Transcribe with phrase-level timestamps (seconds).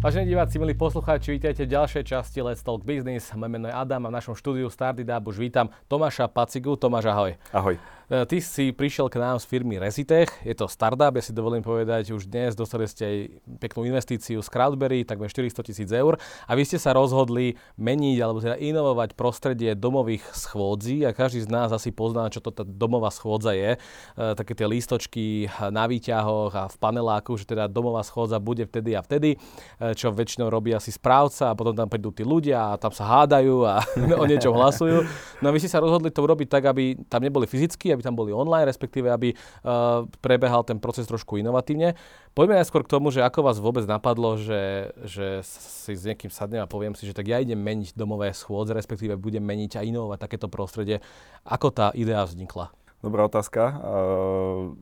[0.00, 3.36] Vážení diváci, milí poslucháči, vítajte v ďalšej časti Let's Talk Business.
[3.36, 6.72] Moje meno je Adam a v našom štúdiu Stardidab už vítam Tomáša Pacigu.
[6.72, 7.36] Tomáš, ahoj.
[7.52, 7.76] Ahoj.
[8.10, 11.62] E, ty si prišiel k nám z firmy Resitech, je to startup, ja si dovolím
[11.62, 13.16] povedať, už dnes dostali ste aj
[13.62, 18.42] peknú investíciu z Crowdberry, takmer 400 tisíc eur a vy ste sa rozhodli meniť alebo
[18.42, 23.14] teda inovovať prostredie domových schôdzí a každý z nás asi pozná, čo to tá domová
[23.14, 23.78] schôdza je.
[23.78, 28.98] E, také tie lístočky na výťahoch a v paneláku, že teda domová schôdza bude vtedy
[28.98, 29.38] a vtedy,
[29.78, 33.06] e, čo väčšinou robí asi správca a potom tam prídu tí ľudia a tam sa
[33.06, 33.86] hádajú a
[34.18, 35.06] o niečom hlasujú.
[35.38, 38.16] No a vy ste sa rozhodli to urobiť tak, aby tam neboli fyzicky, aby tam
[38.16, 41.94] boli online, respektíve aby uh, prebehal ten proces trošku inovatívne.
[42.34, 46.62] Poďme najskôr k tomu, že ako vás vôbec napadlo, že, že si s niekým sadnem
[46.62, 50.18] a poviem si, že tak ja idem meniť domové schôdze, respektíve budem meniť a inovovať
[50.20, 51.02] takéto prostredie.
[51.42, 52.70] Ako tá idea vznikla?
[53.00, 53.80] Dobrá otázka.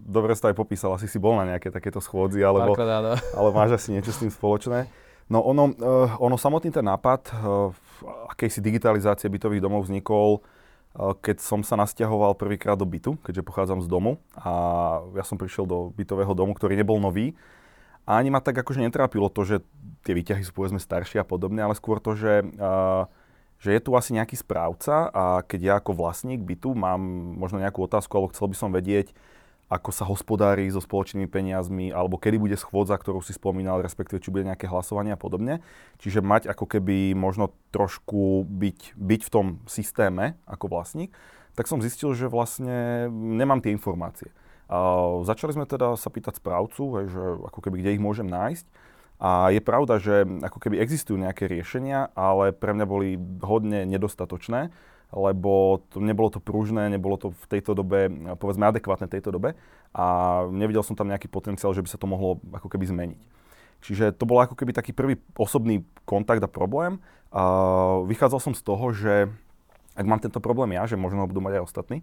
[0.03, 2.75] Dobre si to aj popísal, asi si bol na nejaké takéto schôdzi, alebo,
[3.39, 4.91] ale máš asi niečo s tým spoločné.
[5.31, 7.31] No ono, uh, ono samotný ten nápad
[8.35, 10.43] akejsi digitalizácie bytových domov vznikol
[10.97, 14.53] keď som sa nasťahoval prvýkrát do bytu, keďže pochádzam z domu a
[15.15, 17.39] ja som prišiel do bytového domu, ktorý nebol nový.
[18.09, 19.57] A ani ma tak akože netrápilo to, že
[20.03, 22.41] tie výťahy sú povedzme staršie a podobne, ale skôr to, že,
[23.61, 26.99] že je tu asi nejaký správca a keď ja ako vlastník bytu mám
[27.37, 29.13] možno nejakú otázku alebo chcel by som vedieť,
[29.69, 34.33] ako sa hospodári so spoločnými peniazmi, alebo kedy bude schôdza, ktorú si spomínal, respektíve či
[34.33, 35.61] bude nejaké hlasovanie a podobne.
[36.01, 41.13] Čiže mať ako keby možno trošku byť, byť v tom systéme ako vlastník,
[41.53, 44.33] tak som zistil, že vlastne nemám tie informácie.
[44.73, 47.23] A začali sme teda sa pýtať správcu, že
[47.53, 48.67] ako keby kde ich môžem nájsť.
[49.19, 54.71] A je pravda, že ako keby existujú nejaké riešenia, ale pre mňa boli hodne nedostatočné
[55.09, 59.57] lebo to, nebolo to pružné, nebolo to v tejto dobe, povedzme, adekvátne tejto dobe
[59.97, 60.05] a
[60.53, 63.23] nevidel som tam nejaký potenciál, že by sa to mohlo ako keby zmeniť.
[63.79, 66.99] Čiže to bol ako keby taký prvý osobný kontakt a problém.
[67.31, 67.43] A
[68.05, 69.31] vychádzal som z toho, že
[69.95, 71.99] ak mám tento problém ja, že možno ho budú mať aj ostatní,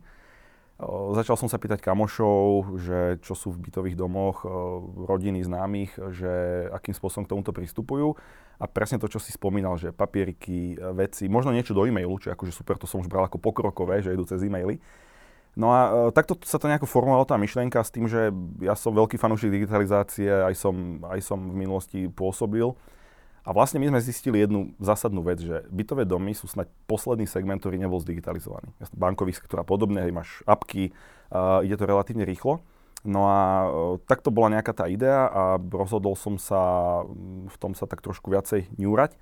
[1.16, 4.44] Začal som sa pýtať kamošov, že čo sú v bytových domoch,
[5.08, 8.12] rodiny známych, že akým spôsobom k tomuto pristupujú.
[8.60, 12.52] A presne to, čo si spomínal, že papieriky, veci, možno niečo do e-mailu, čo akože
[12.52, 14.84] super, to som už bral ako pokrokové, že idú cez e-maily.
[15.56, 19.16] No a takto sa to nejako formovala tá myšlienka s tým, že ja som veľký
[19.16, 22.68] fanúšik digitalizácie, aj som, aj som v minulosti pôsobil.
[23.46, 27.62] A vlastne my sme zistili jednu zásadnú vec, že bytové domy sú snať posledný segment,
[27.62, 28.74] ktorý nebol zdigitalizovaný.
[28.98, 30.90] Bankový sektor a podobne, hej, máš apky,
[31.30, 32.66] uh, ide to relatívne rýchlo.
[33.06, 33.70] No a uh,
[34.02, 38.34] takto bola nejaká tá idea a rozhodol som sa mm, v tom sa tak trošku
[38.34, 39.14] viacej ňúrať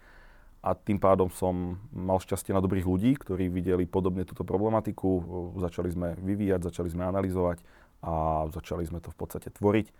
[0.63, 5.19] a tým pádom som mal šťastie na dobrých ľudí, ktorí videli podobne túto problematiku.
[5.59, 7.59] Začali sme vyvíjať, začali sme analyzovať
[7.99, 9.91] a začali sme to v podstate tvoriť.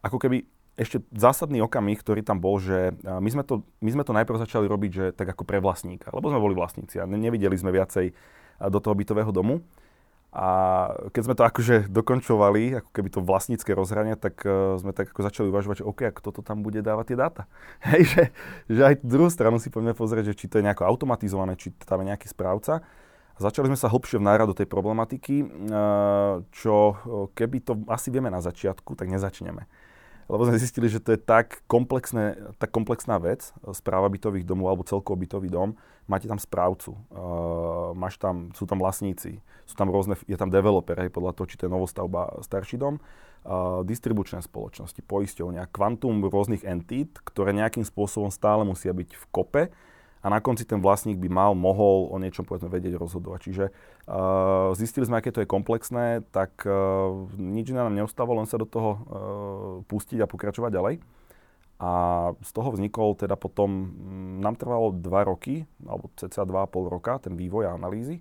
[0.00, 0.48] Ako keby
[0.80, 4.64] ešte zásadný okamih, ktorý tam bol, že my sme to, my sme to najprv začali
[4.64, 8.16] robiť, že tak ako pre vlastníka, lebo sme boli vlastníci a nevideli sme viacej
[8.64, 9.60] do toho bytového domu.
[10.30, 10.46] A
[11.10, 15.26] keď sme to akože dokončovali, ako keby to vlastnícke rozhranie, tak uh, sme tak ako
[15.26, 17.42] začali uvažovať, že OK, a kto to tam bude dávať tie dáta.
[17.90, 18.22] Hej, že,
[18.70, 22.06] že aj druhú stranu si poďme pozrieť, že či to je nejako automatizované, či tam
[22.06, 22.78] je nejaký správca.
[23.34, 26.94] A začali sme sa hlbšie vnárať do tej problematiky, uh, čo
[27.34, 29.66] keby to asi vieme na začiatku, tak nezačneme
[30.30, 34.86] lebo sme zistili, že to je tak, komplexné, tak komplexná vec, správa bytových domov alebo
[34.86, 35.74] celkovo bytový dom.
[36.06, 40.94] Máte tam správcu, uh, máš tam, sú tam vlastníci, sú tam rôzne, je tam developer,
[40.94, 46.62] hej, podľa toho, či to je novostavba, starší dom, uh, distribučné spoločnosti, poisťovňa, kvantum rôznych
[46.62, 49.62] entít, ktoré nejakým spôsobom stále musia byť v kope,
[50.20, 53.40] a na konci ten vlastník by mal, mohol o niečom povedzme vedieť rozhodovať.
[53.40, 58.48] Čiže uh, zistili sme, aké to je komplexné, tak uh, nič iné nám neostávalo, len
[58.48, 59.00] sa do toho uh,
[59.88, 60.94] pustiť a pokračovať ďalej.
[61.80, 61.92] A
[62.44, 67.32] z toho vznikol teda potom, mm, nám trvalo 2 roky, alebo cca 2,5 roka, ten
[67.40, 68.20] vývoj a analýzy,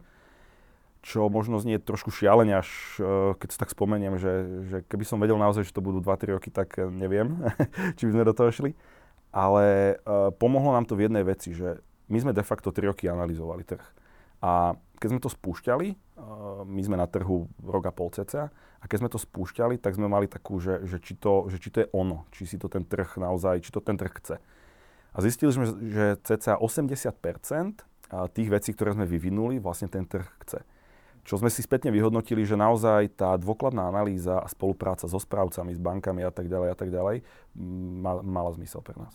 [1.03, 2.67] čo možno znie trošku šialene, až
[3.39, 4.33] keď si tak spomeniem, že,
[4.67, 7.39] že keby som vedel naozaj, že to budú 2-3 roky, tak neviem,
[7.99, 8.71] či by sme do toho šli.
[9.29, 13.05] Ale uh, pomohlo nám to v jednej veci, že my sme de facto 3 roky
[13.07, 13.85] analyzovali trh.
[14.41, 15.87] A keď sme to spúšťali,
[16.67, 20.07] my sme na trhu rok a pol cca, a keď sme to spúšťali, tak sme
[20.07, 22.87] mali takú, že, že, či, to, že či to je ono, či si to ten
[22.87, 24.39] trh naozaj, či to ten trh chce.
[25.11, 27.83] A zistili sme, že cca 80%
[28.31, 30.63] tých vecí, ktoré sme vyvinuli, vlastne ten trh chce.
[31.27, 35.81] Čo sme si spätne vyhodnotili, že naozaj tá dôkladná analýza a spolupráca so správcami, s
[35.81, 37.21] bankami a tak ďalej a tak ďalej
[38.23, 39.13] mala zmysel pre nás.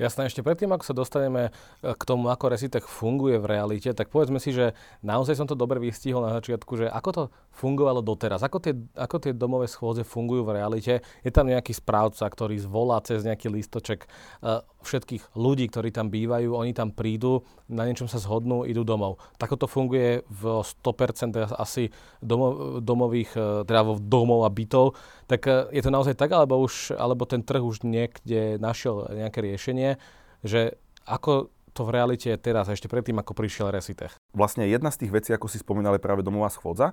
[0.00, 4.08] Jasné, ešte predtým, ako sa dostaneme e, k tomu, ako Resitech funguje v realite, tak
[4.08, 4.72] povedzme si, že
[5.04, 7.22] naozaj som to dobre vystihol na začiatku, že ako to
[7.52, 8.40] fungovalo doteraz?
[8.40, 11.04] Ako tie, ako tie domové schôdze fungujú v realite?
[11.20, 14.08] Je tam nejaký správca, ktorý zvolá cez nejaký listoček
[14.40, 19.22] uh, všetkých ľudí, ktorí tam bývajú, oni tam prídu, na niečom sa zhodnú, idú domov.
[19.38, 24.98] Tako to funguje v 100% asi domov, domových, uh, teda domov a bytov.
[25.26, 29.40] Tak uh, je to naozaj tak, alebo, už, alebo ten trh už niekde našiel nejaké
[29.40, 29.96] riešenie,
[30.42, 30.76] že
[31.06, 34.12] ako to v realite je teraz, ešte predtým, ako prišiel Resitech?
[34.36, 36.92] Vlastne jedna z tých vecí, ako si spomínali, práve domová schôdza.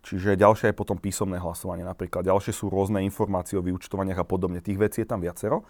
[0.00, 2.24] Čiže ďalšia je potom písomné hlasovanie napríklad.
[2.24, 4.64] Ďalšie sú rôzne informácie o vyučtovaniach a podobne.
[4.64, 5.68] Tých vecí je tam viacero.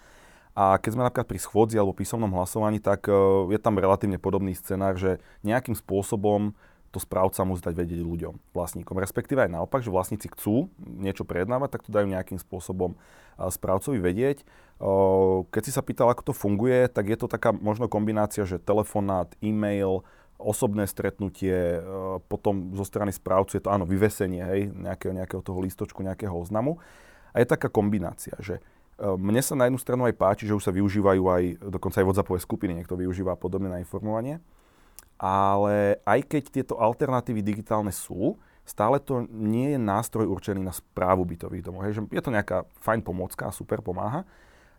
[0.55, 3.15] A keď sme napríklad pri schôdzi alebo písomnom hlasovaní, tak e,
[3.55, 6.53] je tam relatívne podobný scenár, že nejakým spôsobom
[6.91, 8.99] to správca musí dať vedieť ľuďom, vlastníkom.
[8.99, 12.99] Respektíve aj naopak, že vlastníci chcú niečo prejednávať, tak to dajú nejakým spôsobom
[13.39, 14.43] správcovi vedieť.
[15.55, 19.31] Keď si sa pýtal, ako to funguje, tak je to taká možno kombinácia, že telefonát,
[19.39, 20.03] e-mail,
[20.35, 21.79] osobné stretnutie,
[22.27, 26.83] potom zo strany správcu je to áno, vyvesenie hej, nejakého, nejakého toho listočku, nejakého oznamu.
[27.31, 28.59] A je taká kombinácia, že
[29.01, 32.41] mne sa na jednu stranu aj páči, že už sa využívajú aj, dokonca aj WhatsAppové
[32.45, 34.45] skupiny, niekto využíva podobne na informovanie
[35.21, 41.29] ale aj keď tieto alternatívy digitálne sú, stále to nie je nástroj určený na správu
[41.29, 41.85] bytových domov.
[41.85, 44.25] Hej, že je to nejaká fajn pomocka, super pomáha,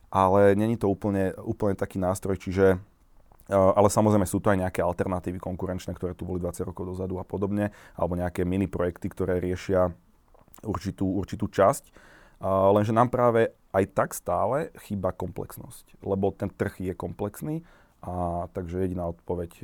[0.10, 4.82] ale není to úplne, úplne taký nástroj, čiže e, ale samozrejme sú to aj nejaké
[4.82, 9.38] alternatívy konkurenčné, ktoré tu boli 20 rokov dozadu a podobne, alebo nejaké mini projekty, ktoré
[9.38, 9.94] riešia
[10.66, 12.10] určitú, určitú časť.
[12.74, 17.64] Lenže nám práve aj tak stále chýba komplexnosť, lebo ten trh je komplexný
[18.04, 19.64] a takže jediná odpoveď e,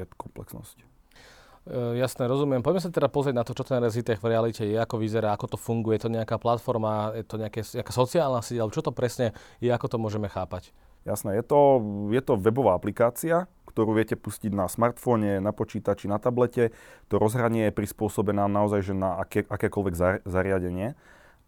[0.00, 0.76] je komplexnosť.
[0.80, 2.60] E, jasné, rozumiem.
[2.60, 5.54] Poďme sa teda pozrieť na to, čo ten Rezitech v realite je, ako vyzerá, ako
[5.54, 5.96] to funguje.
[6.00, 9.32] Je to nejaká platforma, je to nejaké, nejaká sociálna sieť, alebo čo to presne
[9.62, 10.74] je, ako to môžeme chápať?
[11.08, 11.80] Jasné, je to,
[12.12, 16.76] je to webová aplikácia, ktorú viete pustiť na smartfóne, na počítači, na tablete.
[17.08, 19.94] To rozhranie je prispôsobené naozaj že na aké, akékoľvek
[20.28, 20.92] zariadenie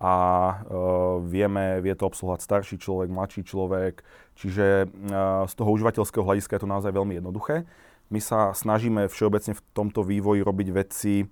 [0.02, 0.54] a e,
[1.30, 4.02] vieme, vie to obsluhovať starší človek, mladší človek,
[4.34, 4.86] čiže e,
[5.46, 7.62] z toho užívateľského hľadiska je to naozaj veľmi jednoduché.
[8.10, 11.22] My sa snažíme všeobecne v tomto vývoji robiť veci,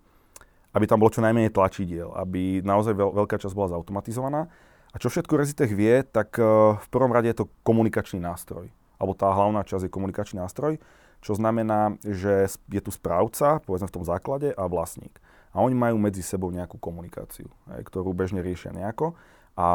[0.71, 4.47] aby tam bolo čo najmenej tlačidiel, aby naozaj veľ, veľká časť bola zautomatizovaná.
[4.95, 6.47] A čo všetko Rezitech vie, tak e,
[6.79, 8.71] v prvom rade je to komunikačný nástroj.
[9.03, 10.79] Alebo tá hlavná časť je komunikačný nástroj,
[11.27, 15.19] čo znamená, že je tu správca, povedzme v tom základe, a vlastník
[15.51, 19.19] a oni majú medzi sebou nejakú komunikáciu, aj, ktorú bežne riešia nejako.
[19.59, 19.67] A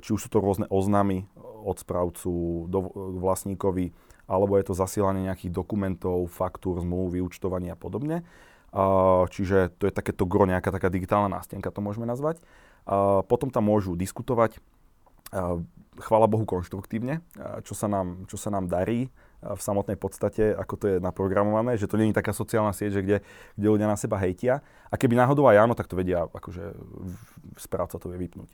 [0.00, 1.28] či už sú to rôzne oznamy
[1.66, 2.78] od správcu do
[3.18, 3.92] vlastníkovi,
[4.30, 8.24] alebo je to zasielanie nejakých dokumentov, faktúr, zmluv, vyučtovania a podobne.
[9.28, 12.40] Čiže to je takéto gro, nejaká taká digitálna nástenka, to môžeme nazvať.
[13.28, 14.62] Potom tam môžu diskutovať,
[16.00, 17.20] chvála Bohu konštruktívne,
[17.66, 21.86] čo sa nám, čo sa nám darí v samotnej podstate, ako to je naprogramované, že
[21.86, 23.16] to nie je taká sociálna sieť, že kde,
[23.54, 24.66] kde ľudia na seba hejtia.
[24.90, 26.74] A keby náhodou aj áno, tak to vedia, akože
[27.54, 28.50] správca to vie vypnúť.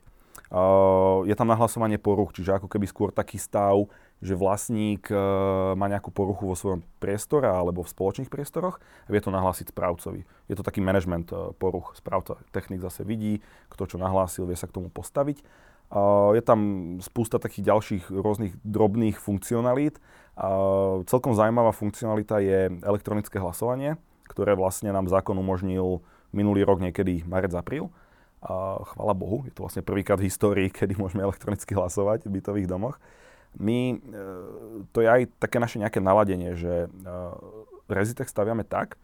[0.53, 3.89] Uh, je tam nahlasovanie poruch, čiže ako keby skôr taký stav,
[4.21, 9.25] že vlastník uh, má nejakú poruchu vo svojom priestore alebo v spoločných priestoroch a vie
[9.25, 10.21] to nahlásiť správcovi.
[10.45, 11.97] Je to taký management uh, poruch.
[11.97, 13.41] Správca technik zase vidí,
[13.73, 15.41] kto čo nahlásil, vie sa k tomu postaviť.
[16.33, 16.59] Je tam
[16.99, 20.01] spústa takých ďalších rôznych drobných funkcionalít.
[21.05, 23.95] Celkom zaujímavá funkcionalita je elektronické hlasovanie,
[24.27, 26.01] ktoré vlastne nám zákon umožnil
[26.35, 27.93] minulý rok niekedy marec-apríl.
[28.93, 33.01] Chvala Bohu, je to vlastne prvýkrát v histórii, kedy môžeme elektronicky hlasovať v bytových domoch.
[33.55, 33.97] My, e,
[34.91, 36.87] to je aj také naše nejaké naladenie, že e,
[37.87, 38.99] Rezitech staviame tak,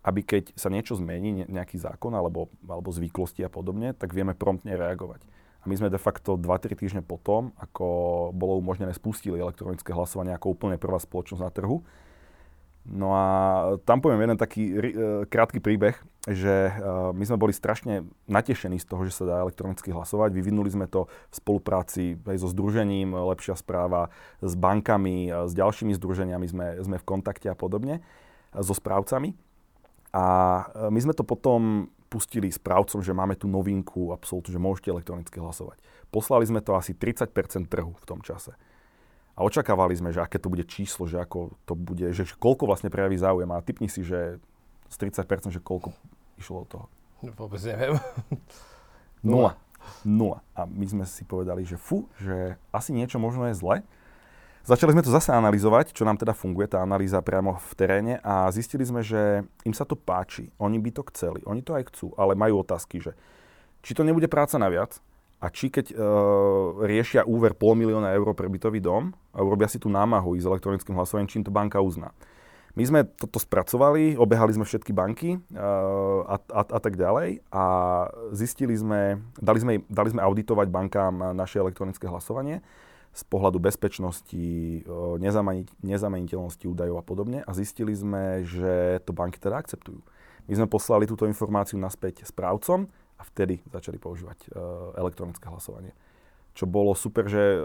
[0.00, 4.72] aby keď sa niečo zmení, nejaký zákon alebo, alebo zvyklosti a podobne, tak vieme promptne
[4.72, 5.20] reagovať.
[5.60, 10.56] A my sme de facto 2-3 týždne potom, ako bolo umožnené, spustili elektronické hlasovanie ako
[10.56, 11.84] úplne prvá spoločnosť na trhu.
[12.88, 13.26] No a
[13.84, 14.74] tam poviem jeden taký e,
[15.28, 16.72] krátky príbeh, že e,
[17.12, 20.32] my sme boli strašne natešení z toho, že sa dá elektronicky hlasovať.
[20.32, 24.08] Vyvinuli sme to v spolupráci aj so združením Lepšia správa,
[24.40, 28.00] s bankami, s ďalšími združeniami sme, sme v kontakte a podobne,
[28.56, 29.36] so správcami.
[30.16, 30.24] A
[30.72, 35.38] e, my sme to potom pustili správcom, že máme tu novinku, absolútne, že môžete elektronicky
[35.38, 35.78] hlasovať.
[36.10, 37.30] Poslali sme to asi 30%
[37.70, 38.58] trhu v tom čase.
[39.38, 42.90] A očakávali sme, že aké to bude číslo, že ako to bude, že koľko vlastne
[42.90, 43.48] prejaví záujem.
[43.54, 44.42] A typni si, že
[44.90, 45.94] z 30%, že koľko
[46.36, 46.86] išlo od toho.
[47.38, 47.94] Vôbec neviem.
[49.24, 49.54] Nula.
[50.02, 50.42] Nula.
[50.52, 53.76] A my sme si povedali, že fu, že asi niečo možno je zle,
[54.60, 58.44] Začali sme to zase analyzovať, čo nám teda funguje, tá analýza priamo v teréne a
[58.52, 62.12] zistili sme, že im sa to páči, oni by to chceli, oni to aj chcú,
[62.20, 63.16] ale majú otázky, že
[63.80, 65.00] či to nebude práca naviac
[65.40, 65.94] a či keď e,
[66.84, 70.92] riešia úver pol milióna eur pre bytový dom a urobia si tú námahu s elektronickým
[70.92, 72.12] hlasovaním, čím to banka uzná.
[72.76, 77.64] My sme toto spracovali, obehali sme všetky banky uh, a, a, a tak ďalej a
[78.30, 82.62] zistili sme, dali sme, dali sme auditovať bankám naše elektronické hlasovanie
[83.10, 84.86] z pohľadu bezpečnosti,
[85.82, 89.98] nezameniteľnosti údajov a podobne a zistili sme, že to banky teda akceptujú.
[90.46, 92.86] My sme poslali túto informáciu naspäť správcom
[93.18, 94.54] a vtedy začali používať
[94.94, 95.92] elektronické hlasovanie.
[96.54, 97.62] Čo bolo super, že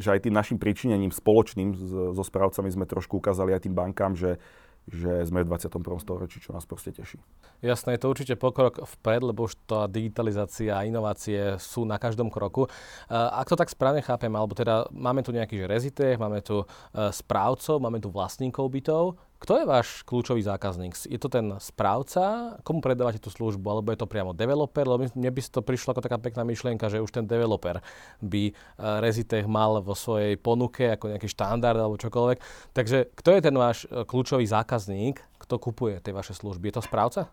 [0.00, 1.76] že aj tým našim príčinením spoločným
[2.16, 4.40] so správcami sme trošku ukázali aj tým bankám, že
[4.88, 5.82] že sme v 21.
[6.00, 7.20] storočí, čo nás proste teší.
[7.60, 12.32] Jasné, je to určite pokrok vpred, lebo už tá digitalizácia a inovácie sú na každom
[12.32, 12.66] kroku.
[13.10, 16.66] Ak to tak správne chápem, alebo teda máme tu nejaký rezitech, máme tu e,
[17.12, 20.92] správcov, máme tu vlastníkov bytov, kto je váš kľúčový zákazník?
[21.08, 22.54] Je to ten správca?
[22.60, 23.64] Komu predávate tú službu?
[23.72, 24.84] Alebo je to priamo developer?
[24.84, 27.80] Lebo mne by to prišlo ako taká pekná myšlienka, že už ten developer
[28.20, 32.38] by uh, Rezitech mal vo svojej ponuke ako nejaký štandard alebo čokoľvek.
[32.76, 35.24] Takže kto je ten váš uh, kľúčový zákazník?
[35.40, 36.68] Kto kupuje tie vaše služby?
[36.68, 37.32] Je to správca?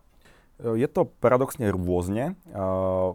[0.57, 2.33] Je to paradoxne rôzne.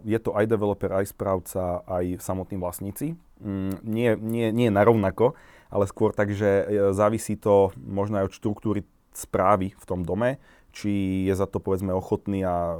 [0.07, 3.19] Je to aj developer, aj správca, aj samotní vlastníci.
[3.43, 5.35] Mm, nie, nie, nie narovnako
[5.73, 6.63] ale skôr tak, že e,
[6.93, 8.85] závisí to možno aj od štruktúry
[9.17, 10.37] správy v tom dome,
[10.73, 12.77] či je za to povedzme ochotný a e,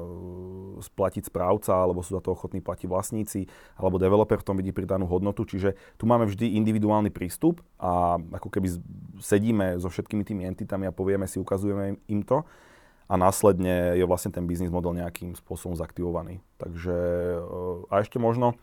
[0.81, 5.09] splatiť správca, alebo sú za to ochotní platiť vlastníci, alebo developer v tom vidí pridanú
[5.09, 5.45] hodnotu.
[5.45, 8.69] Čiže tu máme vždy individuálny prístup a ako keby
[9.17, 12.45] sedíme so všetkými tými entitami a povieme si, ukazujeme im to
[13.09, 16.41] a následne je vlastne ten biznis model nejakým spôsobom zaktivovaný.
[16.57, 16.97] Takže
[17.37, 17.39] e,
[17.89, 18.57] a ešte možno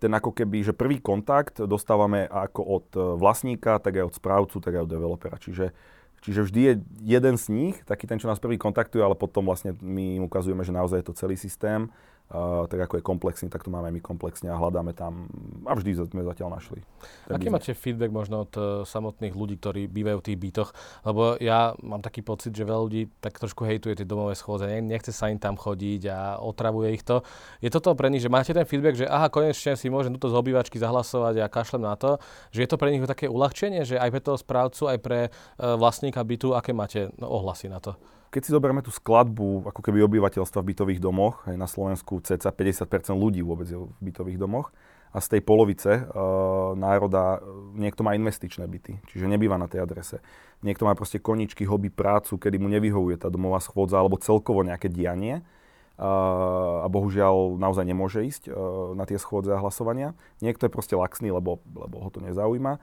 [0.00, 4.56] ten ako keby, že prvý kontakt dostávame ako od e, vlastníka, tak aj od správcu,
[4.62, 5.36] tak aj od developera.
[5.36, 5.76] Čiže,
[6.24, 9.76] čiže vždy je jeden z nich, taký ten, čo nás prvý kontaktuje, ale potom vlastne
[9.82, 11.92] my im ukazujeme, že naozaj je to celý systém
[12.32, 15.28] Uh, tak ako je komplexný, tak to máme my komplexne a hľadáme tam
[15.68, 16.80] a vždy sme zatiaľ našli.
[17.28, 20.70] Aký máte feedback možno od uh, samotných ľudí, ktorí bývajú v tých bytoch?
[21.04, 25.12] Lebo ja mám taký pocit, že veľa ľudí tak trošku hejtuje tie domové schôdze, nechce
[25.12, 27.20] sa im tam chodiť a otravuje ich to.
[27.60, 30.40] Je toto pre nich, že máte ten feedback, že aha, konečne si môžem túto z
[30.40, 32.16] obývačky zahlasovať a kašlem na to,
[32.56, 35.76] že je to pre nich také uľahčenie, že aj pre toho správcu, aj pre uh,
[35.76, 38.00] vlastníka bytu, aké máte no, ohlasy na to?
[38.34, 42.50] Keď si zoberieme tú skladbu ako keby obyvateľstva v bytových domoch, aj na Slovensku cca
[42.50, 44.74] 50% ľudí vôbec je v bytových domoch,
[45.14, 47.46] a z tej polovice uh, národa uh,
[47.78, 50.18] niekto má investičné byty, čiže nebýva na tej adrese.
[50.66, 54.90] Niekto má proste koničky, hobby, prácu, kedy mu nevyhovuje tá domová schôdza alebo celkovo nejaké
[54.90, 55.46] dianie
[55.94, 60.18] uh, a bohužiaľ naozaj nemôže ísť uh, na tie schôdze a hlasovania.
[60.42, 62.82] Niekto je proste laxný, lebo, lebo ho to nezaujíma.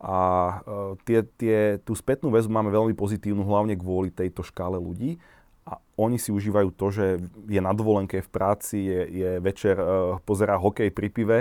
[0.00, 0.16] A
[0.64, 5.20] uh, tie, tie, tú spätnú väzbu máme veľmi pozitívnu, hlavne kvôli tejto škále ľudí.
[5.68, 7.06] A oni si užívajú to, že
[7.46, 11.38] je na dovolenke v práci, je, je večer, uh, pozerá hokej pri pive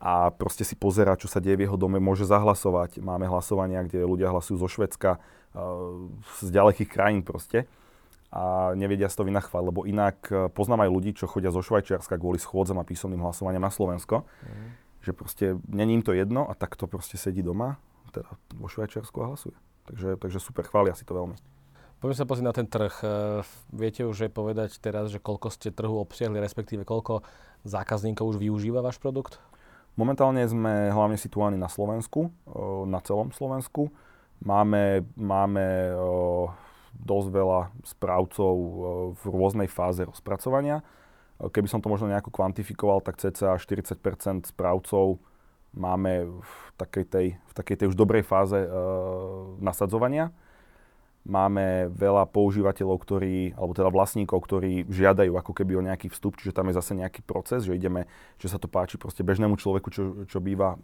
[0.00, 3.04] a proste si pozerá, čo sa deje v jeho dome, môže zahlasovať.
[3.04, 6.08] Máme hlasovania, kde ľudia hlasujú zo Švedska, uh,
[6.40, 7.68] z ďalekých krajín proste
[8.30, 10.22] a nevedia si to vynachvať, lebo inak
[10.54, 14.22] poznám aj ľudí, čo chodia zo Švajčiarska kvôli schôdzam a písomným hlasovaniam na Slovensko.
[14.22, 14.70] Mm.
[15.02, 19.30] Že proste není im to jedno a takto proste sedí doma teda vo Švajčiarsku a
[19.32, 19.56] hlasuje.
[19.90, 21.38] Takže, takže super, chvália si to veľmi.
[22.00, 22.94] Poďme sa pozrieť na ten trh.
[23.04, 23.06] E,
[23.76, 27.20] viete už aj povedať teraz, že koľko ste trhu obsiahli, respektíve koľko
[27.68, 29.36] zákazníkov už využíva váš produkt?
[30.00, 33.92] Momentálne sme hlavne situovaní na Slovensku, e, na celom Slovensku.
[34.40, 35.94] Máme, máme e,
[36.96, 38.54] dosť veľa správcov
[39.20, 40.80] v rôznej fáze rozpracovania.
[41.36, 45.20] Keby som to možno nejako kvantifikoval, tak cca 40% správcov
[45.74, 48.68] máme v takej tej, v takej tej už dobrej fáze e,
[49.62, 50.34] nasadzovania.
[51.20, 56.56] Máme veľa používateľov, ktorí, alebo teda vlastníkov, ktorí žiadajú ako keby o nejaký vstup, čiže
[56.56, 58.08] tam je zase nejaký proces, že ideme,
[58.40, 60.78] že sa to páči proste bežnému človeku, čo, čo býva e,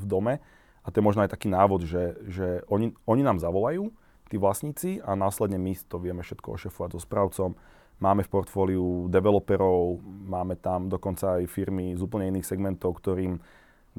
[0.00, 0.34] v dome.
[0.82, 3.92] A to je možno aj taký návod, že, že oni, oni nám zavolajú,
[4.28, 7.50] tí vlastníci, a následne my to vieme všetko ošefovať so správcom.
[7.98, 13.42] Máme v portfóliu developerov, máme tam dokonca aj firmy z úplne iných segmentov, ktorým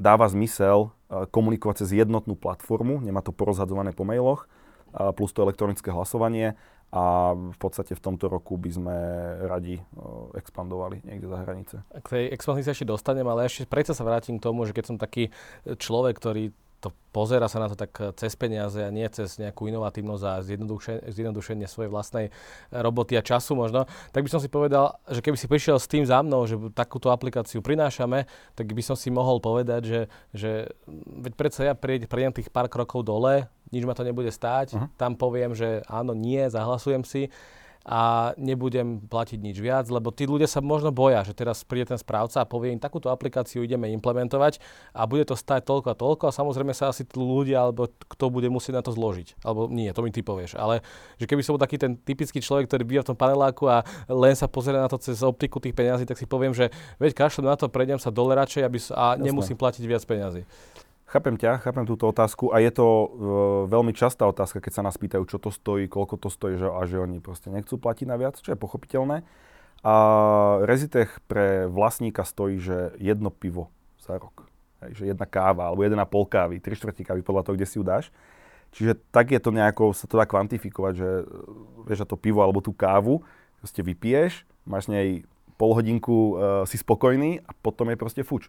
[0.00, 4.48] dáva zmysel e, komunikovať cez jednotnú platformu, nemá to porozhadzované po mailoch,
[4.96, 6.56] e, plus to elektronické hlasovanie
[6.90, 8.96] a v podstate v tomto roku by sme
[9.44, 9.82] radi e,
[10.40, 11.76] expandovali niekde za hranice.
[12.00, 14.84] K tej expanzii sa ešte dostanem, ale ešte predsa sa vrátim k tomu, že keď
[14.88, 15.28] som taký
[15.68, 20.24] človek, ktorý to pozera sa na to tak cez peniaze a nie cez nejakú inovatívnosť
[20.24, 22.26] a zjednodušenie, zjednodušenie svojej vlastnej
[22.72, 26.08] roboty a času možno, tak by som si povedal, že keby si prišiel s tým
[26.08, 28.24] za mnou, že takúto aplikáciu prinášame,
[28.56, 30.00] tak by som si mohol povedať, že,
[30.32, 30.50] že
[31.20, 34.88] veď predsa ja prejdem tých pár krokov dole, nič ma to nebude stáť, uh-huh.
[34.96, 37.30] tam poviem, že áno, nie, zahlasujem si
[37.84, 41.98] a nebudem platiť nič viac, lebo tí ľudia sa možno boja, že teraz príde ten
[42.00, 44.60] správca a povie im, takúto aplikáciu ideme implementovať
[44.92, 48.24] a bude to stať toľko a toľko a samozrejme sa asi tí ľudia alebo kto
[48.28, 49.40] bude musieť na to zložiť.
[49.40, 50.60] Alebo nie, to mi ty povieš.
[50.60, 50.84] Ale
[51.16, 53.80] že keby som bol taký ten typický človek, ktorý býva v tom paneláku a
[54.12, 56.68] len sa pozrie na to cez optiku tých peňazí, tak si poviem, že
[57.00, 60.44] veď kašlem na to, prejdem sa dole radšej aby, a nemusím platiť viac peňazí.
[61.10, 63.06] Chápem ťa, chápem túto otázku a je to e,
[63.66, 66.86] veľmi častá otázka, keď sa nás pýtajú, čo to stojí, koľko to stojí že, a
[66.86, 69.26] že oni proste nechcú platiť na viac, čo je pochopiteľné.
[69.82, 69.94] A
[70.62, 74.46] Rezitech pre vlastníka stojí, že jedno pivo za rok.
[74.86, 77.82] Hej, že jedna káva, alebo jedna pol kávy, tri štvrtí kávy podľa toho, kde si
[77.82, 78.14] ju dáš.
[78.70, 81.24] Čiže tak je to nejako, sa to dá kvantifikovať, že e,
[81.90, 83.26] vieš, to pivo alebo tú kávu
[83.58, 85.26] proste vypiješ, máš nej
[85.60, 88.48] pol hodinku uh, si spokojný a potom je proste fuč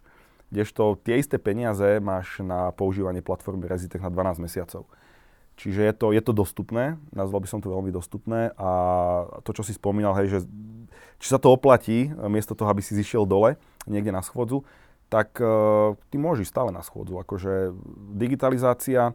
[0.52, 4.84] kdežto tie isté peniaze máš na používanie platformy Rezitech na 12 mesiacov.
[5.56, 8.70] Čiže je to, je to dostupné, nazval by som to veľmi dostupné a
[9.44, 10.38] to, čo si spomínal, hej, že
[11.20, 14.64] či sa to oplatí, miesto toho, aby si zišiel dole niekde na schôdzu,
[15.12, 17.20] tak uh, ty môžeš stále na schôdzu.
[17.20, 17.76] Akože
[18.16, 19.12] digitalizácia,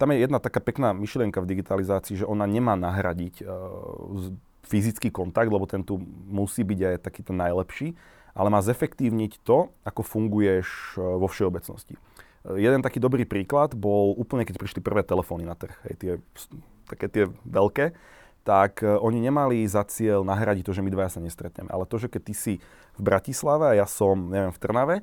[0.00, 4.32] tam je jedna taká pekná myšlienka v digitalizácii, že ona nemá nahradiť uh,
[4.64, 7.92] fyzický kontakt, lebo ten tu musí byť aj taký ten najlepší,
[8.38, 11.98] ale má zefektívniť to, ako funguješ e, vo všeobecnosti.
[11.98, 12.00] E,
[12.62, 16.12] jeden taký dobrý príklad bol úplne, keď prišli prvé telefóny na trh, hej, tie,
[16.86, 17.98] také tie veľké,
[18.48, 21.68] tak uh, oni nemali za cieľ nahradiť to, že my dvaja sa nestretneme.
[21.68, 22.54] Ale to, že keď ty si
[22.96, 24.96] v Bratislave a ja som, neviem, v Trnave,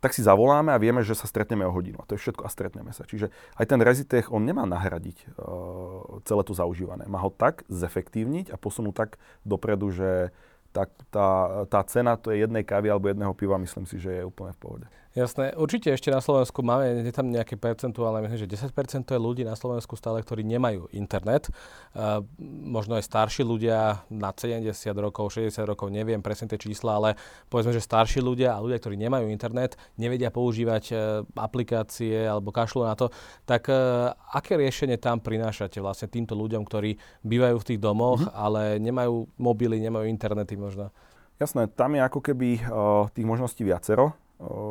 [0.00, 2.00] tak si zavoláme a vieme, že sa stretneme o hodinu.
[2.00, 3.04] A to je všetko a stretneme sa.
[3.04, 3.28] Čiže
[3.60, 7.04] aj ten Rezitech, on nemá nahradiť uh, celé to zaužívané.
[7.12, 9.10] Má ho tak zefektívniť a posunúť tak
[9.44, 10.32] dopredu, že
[10.78, 11.28] tak tá,
[11.66, 14.60] tá cena to je jednej kávy alebo jedného piva, myslím si, že je úplne v
[14.62, 14.86] pohode.
[15.16, 15.56] Jasné.
[15.56, 19.56] Určite ešte na Slovensku máme, je tam nejaké ale myslím, že 10% je ľudí na
[19.56, 21.48] Slovensku stále, ktorí nemajú internet.
[21.96, 22.20] Uh,
[22.68, 24.68] možno aj starší ľudia na 70
[25.00, 27.10] rokov, 60 rokov, neviem presne tie čísla, ale
[27.48, 31.00] povedzme, že starší ľudia a ľudia, ktorí nemajú internet, nevedia používať uh,
[31.40, 33.08] aplikácie alebo kašľú na to,
[33.48, 38.36] tak uh, aké riešenie tam prinášate vlastne týmto ľuďom, ktorí bývajú v tých domoch, mm-hmm.
[38.36, 40.92] ale nemajú mobily, nemajú internety možno?
[41.40, 44.27] Jasné, tam je ako keby uh, tých možností viacero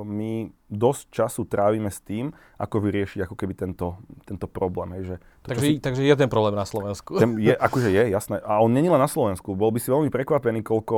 [0.07, 4.95] my dosť času trávime s tým, ako vyriešiť ako keby tento, tento problém.
[4.95, 7.19] Hej, že to, takže, si, takže je ten problém na Slovensku.
[7.19, 8.39] Ten je, akože je, jasné.
[8.47, 9.59] A on není len na Slovensku.
[9.59, 10.95] Bol by si veľmi prekvapený, koľko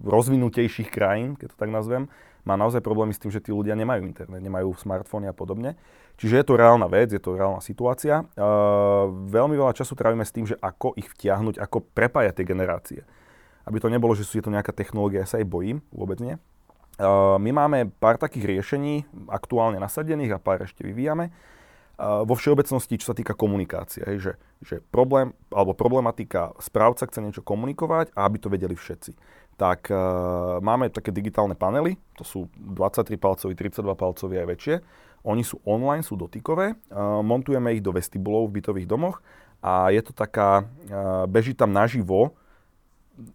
[0.00, 2.08] rozvinutejších krajín, keď to tak nazvem,
[2.48, 5.76] má naozaj problémy s tým, že tí ľudia nemajú internet, nemajú smartfóny a podobne.
[6.16, 8.24] Čiže je to reálna vec, je to reálna situácia.
[8.36, 13.00] Uh, veľmi veľa času trávime s tým, že ako ich vtiahnuť, ako prepájať tie generácie.
[13.68, 16.40] Aby to nebolo, že sú je to nejaká technológia, ja sa aj bojím, vôbec nie
[17.40, 21.32] my máme pár takých riešení aktuálne nasadených a pár ešte vyvíjame.
[22.00, 28.16] Vo všeobecnosti, čo sa týka komunikácie, že, že problém alebo problematika správca chce niečo komunikovať
[28.16, 29.16] a aby to vedeli všetci.
[29.60, 29.92] Tak
[30.64, 34.74] máme také digitálne panely, to sú 23 palcový, 32 palcový aj väčšie.
[35.28, 36.72] Oni sú online, sú dotykové,
[37.20, 39.20] montujeme ich do vestibulov v bytových domoch
[39.60, 40.64] a je to taká,
[41.28, 42.32] beží tam naživo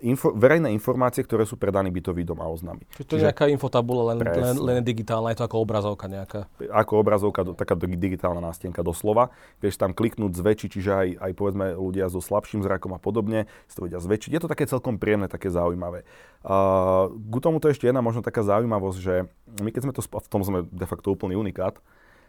[0.02, 2.84] info, verejné informácie, ktoré sú pre daný bytový dom a oznámy.
[2.98, 6.50] Čiže to je nejaká infotabula, len, len, len digitálna, je to ako obrazovka nejaká.
[6.60, 9.32] Ako obrazovka, taká digitálna nástenka doslova.
[9.62, 13.74] Vieš tam kliknúť zväčšiť, čiže aj, aj povedzme ľudia so slabším zrakom a podobne si
[13.78, 14.32] to vedia zväčšiť.
[14.36, 16.04] Je to také celkom príjemné, také zaujímavé.
[16.46, 19.26] Uh, k tomuto ešte jedna možno taká zaujímavosť, že
[19.62, 21.78] my keď sme to, v tom sme de facto úplný unikát,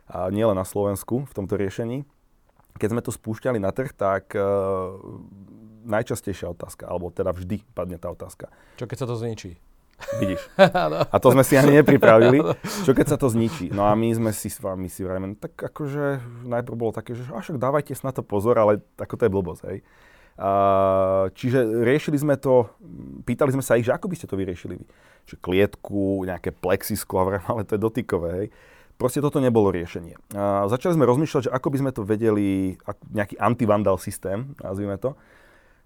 [0.07, 2.07] a nielen na Slovensku v tomto riešení,
[2.79, 4.95] keď sme to spúšťali na trh, tak uh,
[5.87, 8.51] najčastejšia otázka, alebo teda vždy padne tá otázka.
[8.77, 9.57] Čo keď sa to zničí?
[10.21, 10.43] Vidíš.
[11.15, 12.45] A to sme si ani nepripravili.
[12.85, 13.73] Čo keď sa to zničí?
[13.73, 17.17] No a my sme si s vami si vrajme, no tak akože najprv bolo také,
[17.17, 19.79] že však dávajte si na to pozor, ale ako to je blbosť, hej.
[20.37, 22.69] A, čiže riešili sme to,
[23.25, 24.85] pýtali sme sa ich, že ako by ste to vyriešili vy?
[25.41, 28.49] Klietku, nejaké plexisko, ale to je dotykové, hej.
[28.97, 30.17] Proste toto nebolo riešenie.
[30.33, 32.81] A začali sme rozmýšľať, že ako by sme to vedeli,
[33.13, 35.17] nejaký antivandal systém, nazvime to,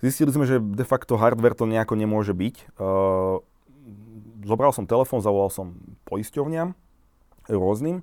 [0.00, 2.80] Zistili sme, že de facto hardware to nejako nemôže byť.
[2.80, 3.44] Uh,
[4.44, 5.76] zobral som telefón, zavolal som
[6.08, 6.72] poisťovňam
[7.50, 8.00] rôznym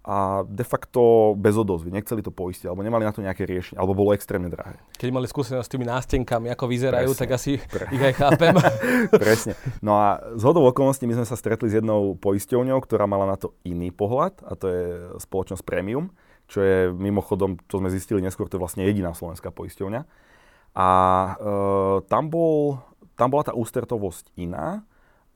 [0.00, 1.92] a de facto bez odozvy.
[1.92, 4.80] Nechceli to poistiť, alebo nemali na to nejaké riešenie, alebo bolo extrémne drahé.
[4.96, 7.20] Keď mali skúsenosť s tými nástenkami, ako vyzerajú, Presne.
[7.20, 7.84] tak asi Pre...
[7.92, 8.54] ich aj chápem.
[9.22, 9.52] Presne.
[9.84, 13.36] No a z hodou okolností my sme sa stretli s jednou poisťovňou, ktorá mala na
[13.36, 14.84] to iný pohľad, a to je
[15.20, 16.08] spoločnosť Premium,
[16.48, 20.29] čo je mimochodom, čo sme zistili neskôr, to je vlastne jediná slovenská poisťovňa
[20.76, 21.32] a e,
[22.06, 22.78] tam, bol,
[23.18, 24.86] tam bola tá ústretovosť iná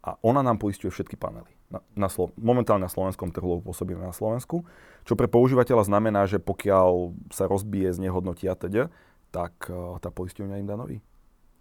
[0.04, 1.50] a ona nám poistuje všetky panely.
[1.72, 4.62] Na, na Slo- momentálne na slovenskom trhu pôsobíme na Slovensku,
[5.02, 8.92] čo pre používateľa znamená, že pokiaľ sa rozbije, znehodnotí a teda,
[9.34, 9.66] tak
[9.98, 11.02] tá poisťovňa im dá nový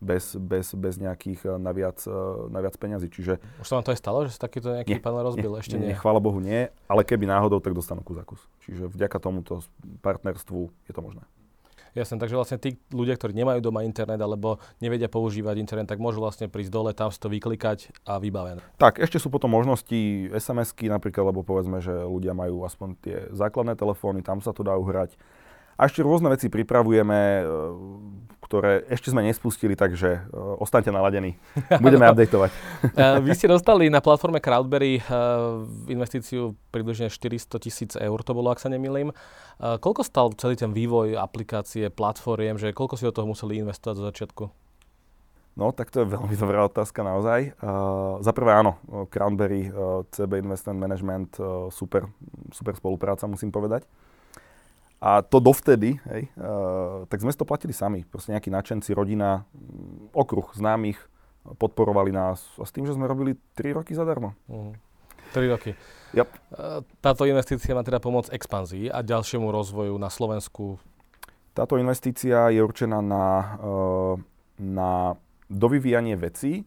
[0.04, 2.04] bez, bez, bez nejakých naviac,
[2.52, 3.08] naviac peňazí.
[3.08, 5.56] Čiže, Už sa vám to aj stalo, že sa takýto nejaký panel rozbil?
[5.56, 5.98] Nie, Ešte nie, nie.
[5.98, 8.44] Chvála Bohu nie, ale keby náhodou, tak dostanú kus za kus.
[8.68, 9.64] Čiže vďaka tomuto
[10.04, 11.24] partnerstvu je to možné.
[11.94, 16.26] Jasne, takže vlastne tí ľudia, ktorí nemajú doma internet alebo nevedia používať internet, tak môžu
[16.26, 18.66] vlastne prísť dole, tam si to vyklikať a vybavené.
[18.82, 23.78] Tak, ešte sú potom možnosti SMS-ky napríklad, lebo povedzme, že ľudia majú aspoň tie základné
[23.78, 25.14] telefóny, tam sa to dá uhrať.
[25.84, 27.44] A ešte rôzne veci pripravujeme, e,
[28.48, 31.36] ktoré ešte sme nespustili, takže e, ostaňte naladení.
[31.84, 32.56] Budeme updateovať.
[32.88, 35.04] E, vy ste dostali na platforme Crowdberry
[35.92, 39.12] investíciu približne 400 tisíc eur, to bolo, ak sa nemýlim.
[39.60, 44.08] Koľko stal celý ten vývoj aplikácie, platformiem, že koľko si do toho museli investovať zo
[44.08, 44.44] začiatku?
[45.60, 47.60] No, tak to je veľmi dobrá otázka naozaj.
[47.60, 48.80] Uh, za prvé áno,
[49.12, 52.08] Crowdberry, uh, CB Investment Management, uh, super,
[52.56, 53.84] super spolupráca musím povedať.
[55.04, 58.08] A to dovtedy, hej, uh, tak sme to platili sami.
[58.08, 60.96] Proste nejakí nadšenci, rodina, mm, okruh známych
[61.60, 64.32] podporovali nás a s tým, že sme robili 3 roky zadarmo.
[64.48, 64.72] Uh,
[65.36, 65.76] 3 roky.
[66.16, 66.30] Yep.
[66.56, 70.80] Uh, táto investícia má teda pomôcť expanzii a ďalšiemu rozvoju na Slovensku?
[71.52, 73.60] Táto investícia je určená na,
[74.58, 75.14] na
[75.54, 76.66] dovyvíjanie vecí,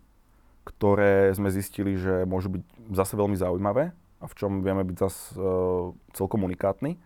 [0.62, 2.62] ktoré sme zistili, že môžu byť
[2.94, 3.90] zase veľmi zaujímavé
[4.22, 5.34] a v čom vieme byť zase
[6.14, 7.02] celkom unikátni.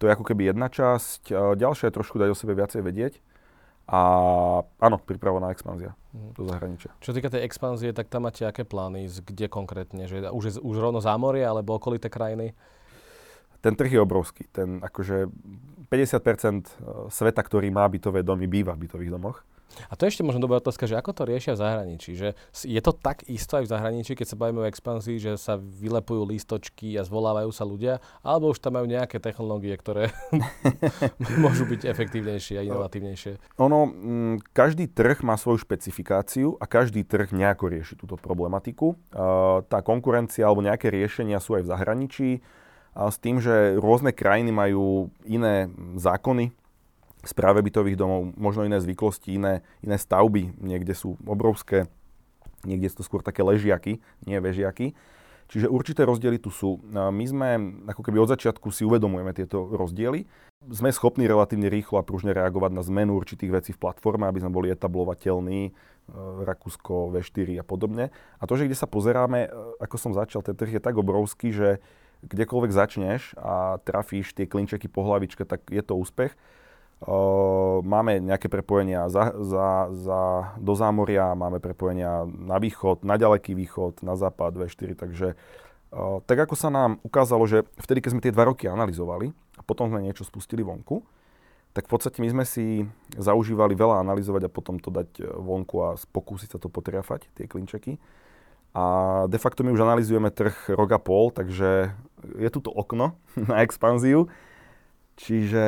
[0.00, 1.28] To je ako keby jedna časť.
[1.60, 3.20] Ďalšia je trošku dať o sebe viacej vedieť.
[3.90, 4.00] A
[4.78, 6.38] áno, pripravená expanzia mm.
[6.38, 6.94] do zahraničia.
[7.02, 9.10] Čo týka tej expanzie, tak tam máte aké plány?
[9.10, 10.06] Kde konkrétne?
[10.06, 12.54] Že už, už rovno zámorie alebo okolité krajiny?
[13.60, 14.46] Ten trh je obrovský.
[14.54, 15.26] Ten akože
[15.90, 16.70] 50% e,
[17.10, 19.42] sveta, ktorý má bytové domy, býva v bytových domoch.
[19.88, 22.10] A to je ešte možno dobrá otázka, že ako to riešia v zahraničí.
[22.18, 22.28] Že
[22.66, 26.26] je to tak isto aj v zahraničí, keď sa bavíme o expanzii, že sa vylepujú
[26.26, 30.10] lístočky a zvolávajú sa ľudia, alebo už tam majú nejaké technológie, ktoré
[31.42, 33.60] môžu byť efektívnejšie a inovatívnejšie?
[33.62, 38.94] Ono, m, mm, každý trh má svoju špecifikáciu a každý trh nejako rieši túto problematiku.
[39.10, 42.30] Uh, tá konkurencia alebo nejaké riešenia sú aj v zahraničí.
[42.90, 46.50] S tým, že rôzne krajiny majú iné zákony,
[47.24, 50.56] správe bytových domov, možno iné zvyklosti, iné, iné stavby.
[50.60, 51.88] Niekde sú obrovské,
[52.64, 54.96] niekde sú to skôr také ležiaky, nie vežiaky.
[55.50, 56.78] Čiže určité rozdiely tu sú.
[56.94, 57.48] My sme,
[57.90, 60.22] ako keby od začiatku si uvedomujeme tieto rozdiely.
[60.70, 64.54] Sme schopní relatívne rýchlo a pružne reagovať na zmenu určitých vecí v platforme, aby sme
[64.54, 65.72] boli etablovateľní, e,
[66.46, 68.14] Rakúsko, V4 a podobne.
[68.38, 71.50] A to, že kde sa pozeráme, e, ako som začal, ten trh je tak obrovský,
[71.50, 71.82] že
[72.22, 76.36] kdekoľvek začneš a trafíš tie klinčeky po hlavičke, tak je to úspech
[77.80, 80.20] máme nejaké prepojenia za, za, za,
[80.60, 85.32] do zámoria, máme prepojenia na východ, na ďaleký východ, na západ V4, takže
[86.28, 89.90] tak ako sa nám ukázalo, že vtedy, keď sme tie dva roky analyzovali a potom
[89.90, 91.02] sme niečo spustili vonku,
[91.74, 95.76] tak v podstate my sme si zaužívali veľa analyzovať a potom to dať e, vonku
[95.86, 97.98] a pokúsiť sa to potriafať, tie klinčeky.
[98.74, 101.94] A de facto my už analizujeme trh rok a pol, takže
[102.38, 103.14] je tu to okno
[103.50, 104.26] na expanziu
[105.20, 105.64] Čiže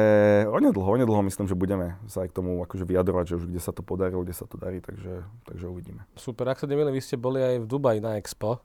[0.49, 3.77] onedlho, onedlho myslím, že budeme sa aj k tomu akože vyjadrovať, že už kde sa
[3.77, 6.09] to podarilo, kde sa to darí, takže, takže uvidíme.
[6.17, 8.65] Super, ak sa nemýlim, vy ste boli aj v Dubaji na Expo.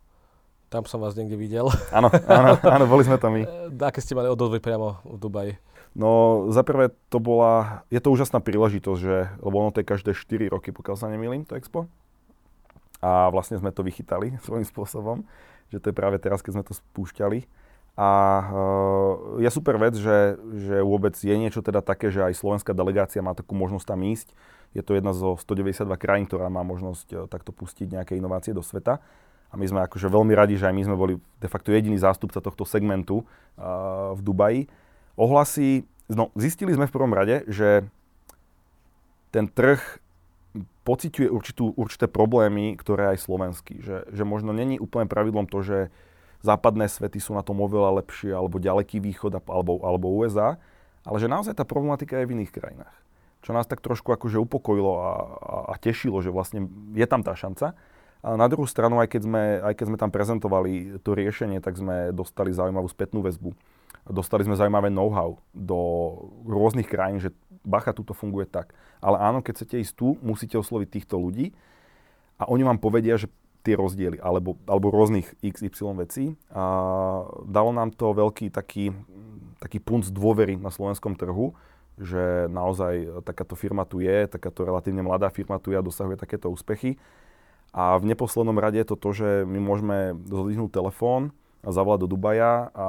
[0.71, 1.67] Tam som vás niekde videl.
[1.91, 3.43] Áno, áno, áno, boli sme tam my.
[3.83, 5.53] Aké ste mali odozvy priamo v Dubaji?
[5.91, 10.15] No, za prvé to bola, je to úžasná príležitosť, že, lebo ono to je každé
[10.15, 11.91] 4 roky, pokiaľ sa nemýlim, to Expo.
[13.03, 15.27] A vlastne sme to vychytali svojím spôsobom,
[15.67, 17.43] že to je práve teraz, keď sme to spúšťali.
[17.97, 18.09] A
[18.45, 23.25] uh, je super vec, že, že vôbec je niečo teda také, že aj slovenská delegácia
[23.25, 24.37] má takú možnosť tam ísť.
[24.77, 28.61] Je to jedna zo 192 krajín, ktorá má možnosť uh, takto pustiť nejaké inovácie do
[28.61, 29.01] sveta.
[29.49, 32.37] A my sme akože veľmi radi, že aj my sme boli de facto jediný zástupca
[32.37, 34.61] tohto segmentu uh, v Dubaji.
[35.17, 37.81] Ohlasy, no zistili sme v prvom rade, že
[39.33, 39.81] ten trh
[40.85, 43.81] pociťuje určitú, určité problémy, ktoré aj slovenský.
[43.81, 45.77] Že, že možno není úplne pravidlom to, že
[46.41, 50.57] západné svety sú na tom oveľa lepšie, alebo ďaleký východ, alebo, alebo USA,
[51.07, 52.95] ale že naozaj tá problematika je v iných krajinách.
[53.45, 57.31] Čo nás tak trošku akože upokojilo a, a, a tešilo, že vlastne je tam tá
[57.37, 57.77] šanca.
[58.25, 61.77] A na druhú stranu, aj keď, sme, aj keď sme tam prezentovali to riešenie, tak
[61.77, 63.53] sme dostali zaujímavú spätnú väzbu.
[64.09, 65.77] Dostali sme zaujímavé know-how do
[66.43, 67.31] rôznych krajín, že
[67.67, 68.73] bacha, tuto funguje tak.
[69.03, 71.53] Ale áno, keď chcete ísť tu, musíte osloviť týchto ľudí
[72.39, 73.27] a oni vám povedia, že
[73.67, 76.39] tie rozdiely, alebo, alebo rôznych XY vecí.
[76.55, 76.63] A
[77.43, 78.95] dalo nám to veľký taký,
[79.59, 81.51] taký punc dôvery na slovenskom trhu,
[81.99, 86.47] že naozaj takáto firma tu je, takáto relatívne mladá firma tu je a dosahuje takéto
[86.47, 86.95] úspechy.
[87.75, 91.35] A v neposlednom rade je to to, že my môžeme zodvihnúť telefón,
[91.71, 92.87] zavolať do Dubaja a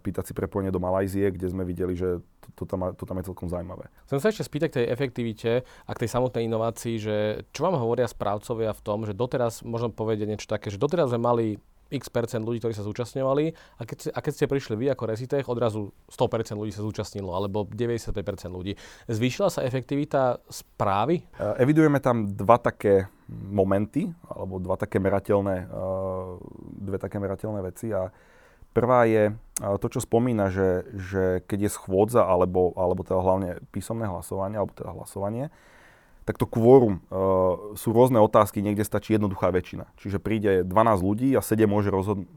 [0.00, 3.28] pýtať si prepojenie do Malajzie, kde sme videli, že to, to, tam, to tam je
[3.28, 3.88] celkom zaujímavé.
[4.08, 7.16] Chcem sa ešte spýtať k tej efektivite a k tej samotnej inovácii, že
[7.56, 11.20] čo vám hovoria správcovia v tom, že doteraz, možno povedať niečo také, že doteraz sme
[11.20, 11.46] mali
[11.92, 15.46] x percent ľudí, ktorí sa zúčastňovali a keď, a keď ste prišli vy ako Resitech,
[15.46, 18.16] odrazu 100% ľudí sa zúčastnilo, alebo 95%
[18.48, 18.72] ľudí.
[19.06, 21.28] Zvýšila sa efektivita správy?
[21.60, 25.68] Evidujeme tam dva také momenty, alebo dva také merateľné,
[26.80, 28.08] dve také merateľné veci a
[28.72, 34.08] Prvá je to, čo spomína, že, že keď je schôdza, alebo, alebo teda hlavne písomné
[34.08, 35.52] hlasovanie, alebo teda hlasovanie,
[36.22, 39.90] tak to kvórum uh, sú rôzne otázky, niekde stačí jednoduchá väčšina.
[39.98, 42.30] Čiže príde 12 ľudí a 7 môže rozhodnúť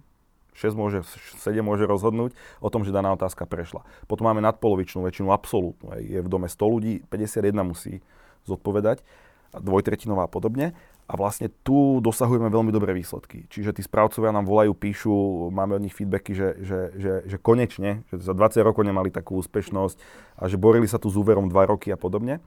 [0.55, 1.03] 6 môže,
[1.43, 2.31] 7 môže rozhodnúť
[2.63, 3.83] o tom, že daná otázka prešla.
[4.07, 5.99] Potom máme nadpolovičnú väčšinu, absolútnu.
[5.99, 7.99] Je v dome 100 ľudí, 51 musí
[8.47, 9.03] zodpovedať,
[9.51, 10.71] dvojtretinová a podobne.
[11.05, 13.45] A vlastne tu dosahujeme veľmi dobré výsledky.
[13.45, 15.13] Čiže tí správcovia nám volajú, píšu,
[15.53, 19.37] máme od nich feedbacky, že, že, že, že konečne, že za 20 rokov nemali takú
[19.37, 20.01] úspešnosť
[20.41, 22.41] a že borili sa tu s úverom 2 roky a podobne.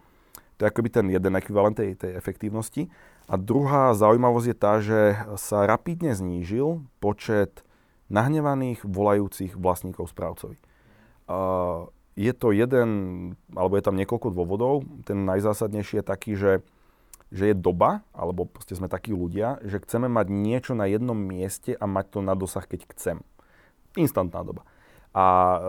[0.59, 2.91] To je akoby ten jeden ekvivalent tej, tej efektívnosti.
[3.31, 5.01] A druhá zaujímavosť je tá, že
[5.39, 7.63] sa rapidne znížil počet
[8.11, 10.59] nahnevaných volajúcich vlastníkov správcovi.
[11.29, 11.87] Uh,
[12.19, 12.89] je to jeden,
[13.55, 14.83] alebo je tam niekoľko dôvodov.
[15.07, 16.67] Ten najzásadnejší je taký, že,
[17.31, 21.79] že je doba, alebo proste sme takí ľudia, že chceme mať niečo na jednom mieste
[21.79, 23.23] a mať to na dosah, keď chcem.
[23.95, 24.67] Instantná doba.
[25.15, 25.25] A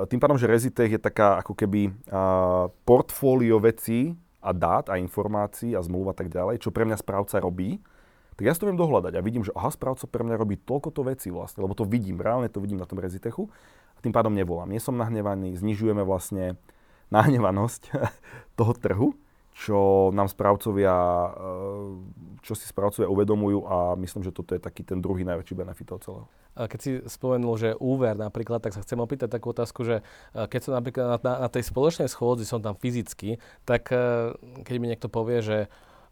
[0.09, 5.75] tým pádom, že Rezitech je taká ako keby uh, portfólio vecí, a dát a informácií
[5.75, 7.83] a zmluv a tak ďalej, čo pre mňa správca robí,
[8.39, 10.95] tak ja si to viem dohľadať a vidím, že aha, správca pre mňa robí toľko
[10.95, 13.51] to veci vlastne, lebo to vidím, reálne to vidím na tom Rezitechu
[13.93, 14.71] a tým pádom nevolám.
[14.71, 16.55] Nie som nahnevaný, znižujeme vlastne
[17.11, 17.91] nahnevanosť
[18.59, 19.11] toho trhu,
[19.59, 21.31] čo nám správcovia, eh,
[22.39, 25.99] čo si správcovia uvedomujú a myslím, že toto je taký ten druhý najväčší benefit toho
[25.99, 26.25] celého.
[26.59, 30.59] Keď si spomenul, že úver napríklad, tak sa chcem opýtať takú otázku, že eh, keď
[30.63, 34.31] som napríklad na, na tej spoločnej schôdzi, som tam fyzicky, tak eh,
[34.63, 35.57] keď mi niekto povie, že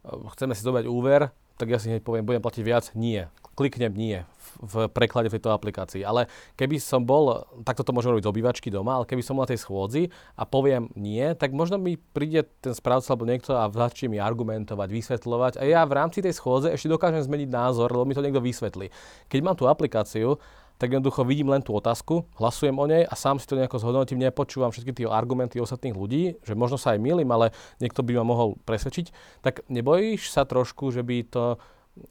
[0.04, 2.84] chceme si zobrať úver, tak ja si hneď poviem, budem platiť viac?
[2.94, 3.28] Nie.
[3.58, 4.22] Kliknem nie
[4.58, 6.02] v preklade v tejto aplikácii.
[6.02, 6.26] Ale
[6.58, 9.52] keby som bol, takto to môžem robiť z obývačky doma, ale keby som bol na
[9.54, 14.10] tej schôdzi a poviem nie, tak možno mi príde ten správca alebo niekto a začne
[14.10, 18.16] mi argumentovať, vysvetľovať a ja v rámci tej schôdze ešte dokážem zmeniť názor, lebo mi
[18.18, 18.90] to niekto vysvetlí.
[19.30, 20.38] Keď mám tú aplikáciu,
[20.78, 24.22] tak jednoducho vidím len tú otázku, hlasujem o nej a sám si to nejako zhodnotím,
[24.22, 27.50] nepočúvam všetky tie argumenty ostatných ľudí, že možno sa aj milím, ale
[27.82, 29.10] niekto by ma mohol presvedčiť.
[29.42, 31.44] Tak nebojíš sa trošku, že by to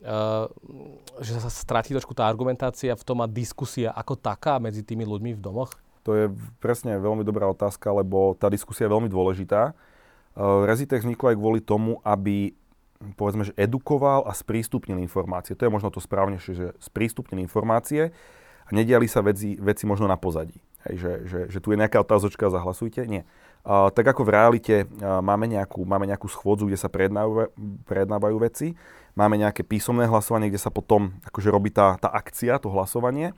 [0.03, 0.51] Uh,
[1.23, 5.31] že sa stratí trošku tá argumentácia v tom a diskusia ako taká medzi tými ľuďmi
[5.31, 5.79] v domoch?
[6.03, 6.25] To je
[6.59, 9.71] presne veľmi dobrá otázka, lebo tá diskusia je veľmi dôležitá.
[10.35, 12.51] Uh, Rezitech vzniklo aj kvôli tomu, aby
[13.15, 15.55] povedzme, že edukoval a sprístupnil informácie.
[15.55, 18.11] To je možno to správnejšie, že sprístupnil informácie
[18.67, 20.59] a nediali sa veci, veci možno na pozadí.
[20.87, 23.07] Hej, že, že, že tu je nejaká otázočka, zahlasujte.
[23.07, 23.23] Nie.
[23.67, 28.75] Uh, tak ako v realite uh, máme, nejakú, máme nejakú schôdzu, kde sa prejednávajú veci,
[29.15, 33.35] máme nejaké písomné hlasovanie, kde sa potom akože robí tá, tá akcia, to hlasovanie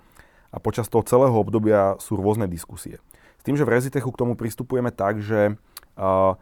[0.53, 3.01] a počas toho celého obdobia sú rôzne diskusie.
[3.39, 5.55] S tým, že v Rezitechu k tomu pristupujeme tak, že
[5.97, 6.35] uh,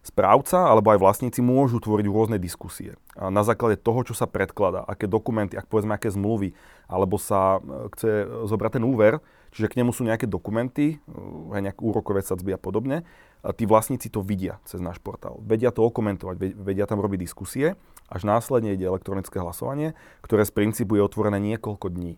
[0.00, 2.96] Správca alebo aj vlastníci môžu tvoriť rôzne diskusie
[3.28, 6.56] na základe toho, čo sa predkladá, aké dokumenty, ak povedzme, aké zmluvy,
[6.88, 8.10] alebo sa e, chce
[8.48, 9.20] zobrať ten úver,
[9.52, 11.16] čiže k nemu sú nejaké dokumenty, e,
[11.52, 13.04] aj nejaké úrokové sadzby a podobne.
[13.44, 15.40] A tí vlastníci to vidia cez náš portál.
[15.44, 17.76] Vedia to okomentovať, vedia tam robiť diskusie,
[18.08, 19.92] až následne ide elektronické hlasovanie,
[20.24, 22.16] ktoré z princípu je otvorené niekoľko dní.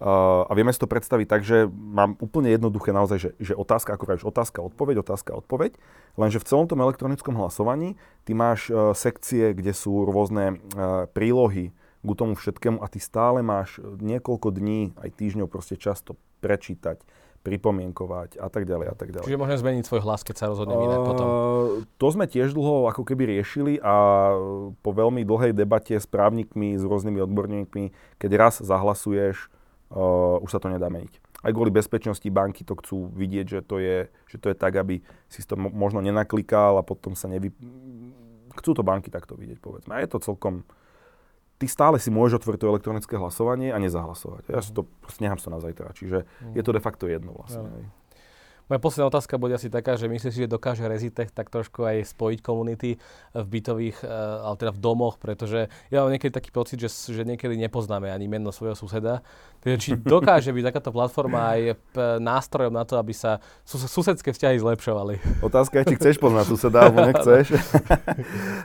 [0.00, 4.00] Uh, a vieme si to predstaviť tak, že mám úplne jednoduché naozaj, že, že otázka,
[4.00, 5.76] ako vravíš, otázka, odpoveď, otázka, odpoveď,
[6.16, 11.76] lenže v celom tom elektronickom hlasovaní ty máš uh, sekcie, kde sú rôzne uh, prílohy
[12.00, 17.04] k tomu všetkému a ty stále máš niekoľko dní, aj týždňov proste často prečítať,
[17.44, 19.28] pripomienkovať a tak ďalej a tak ďalej.
[19.28, 21.26] Čiže môžem zmeniť svoj hlas, keď sa rozhodnem inak potom?
[21.84, 24.32] To sme tiež dlho ako keby riešili a
[24.80, 27.84] po veľmi dlhej debate s právnikmi, s rôznymi odborníkmi,
[28.16, 29.52] keď raz zahlasuješ,
[29.94, 31.18] uh, už sa to nedá meniť.
[31.40, 35.00] Aj kvôli bezpečnosti banky to chcú vidieť, že to je, že to je tak, aby
[35.32, 37.48] si to možno nenaklikal a potom sa nevy...
[38.60, 39.96] Chcú to banky takto vidieť, povedzme.
[39.96, 40.68] A je to celkom...
[41.60, 44.52] Ty stále si môžeš otvoriť to elektronické hlasovanie a nezahlasovať.
[44.52, 44.88] Ja si to,
[45.20, 45.92] nechám to na zajtra.
[45.92, 47.68] Čiže je to de facto jedno vlastne.
[47.68, 47.99] Ja.
[48.70, 52.06] Moja posledná otázka bude asi taká, že myslíš si, že dokáže Rezitech tak trošku aj
[52.06, 53.02] spojiť komunity
[53.34, 57.26] v bytových, eh, ale teda v domoch, pretože ja mám niekedy taký pocit, že, že
[57.26, 59.26] niekedy nepoznáme ani meno svojho suseda.
[59.58, 61.60] Takže či dokáže byť takáto platforma aj
[62.22, 65.42] nástrojom na to, aby sa sus- susedské vzťahy zlepšovali?
[65.42, 67.50] Otázka je, či chceš poznať suseda, alebo nechceš.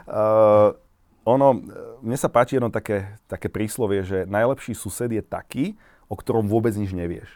[0.06, 0.70] uh,
[1.34, 1.58] ono,
[2.06, 5.74] mne sa páči jedno také, také príslovie, že najlepší sused je taký,
[6.06, 7.26] o ktorom vôbec nič nevieš.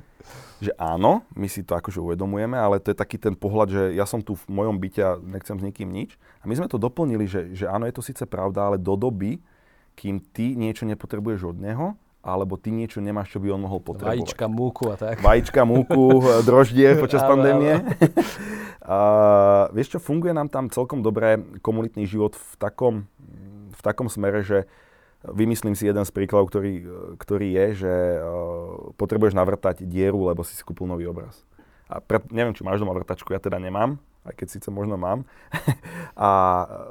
[0.64, 4.06] že áno, my si to akože uvedomujeme, ale to je taký ten pohľad, že ja
[4.06, 6.16] som tu v mojom byte a nechcem s nikým nič.
[6.40, 9.42] A my sme to doplnili, že, že áno, je to síce pravda, ale do doby,
[9.98, 11.86] kým ty niečo nepotrebuješ od neho,
[12.22, 14.14] alebo ty niečo nemáš, čo by on mohol potrebovať.
[14.14, 15.18] Vajíčka, múku a tak.
[15.18, 17.82] Vajíčka, múku, droždie počas pandémie.
[18.86, 18.98] a,
[19.74, 22.94] vieš čo, funguje nám tam celkom dobre komunitný život v takom,
[23.74, 24.70] v takom smere, že
[25.26, 26.72] vymyslím si jeden z príkladov, ktorý,
[27.18, 31.46] ktorý je, že uh, potrebuješ navrtať dieru, lebo si si nový obraz.
[31.86, 35.28] A pre, neviem, či máš doma vrtačku, ja teda nemám, aj keď síce možno mám.
[36.18, 36.30] a